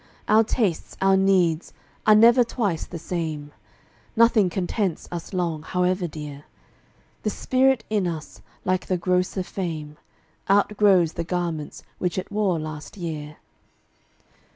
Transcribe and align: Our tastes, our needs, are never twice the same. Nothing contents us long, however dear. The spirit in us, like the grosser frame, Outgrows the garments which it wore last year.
Our 0.27 0.43
tastes, 0.43 0.97
our 0.99 1.15
needs, 1.15 1.73
are 2.07 2.15
never 2.15 2.43
twice 2.43 2.87
the 2.87 2.97
same. 2.97 3.51
Nothing 4.15 4.49
contents 4.49 5.07
us 5.11 5.31
long, 5.31 5.61
however 5.61 6.07
dear. 6.07 6.45
The 7.21 7.29
spirit 7.29 7.83
in 7.87 8.07
us, 8.07 8.41
like 8.65 8.87
the 8.87 8.97
grosser 8.97 9.43
frame, 9.43 9.97
Outgrows 10.49 11.13
the 11.13 11.23
garments 11.23 11.83
which 11.99 12.17
it 12.17 12.31
wore 12.31 12.57
last 12.57 12.97
year. 12.97 13.37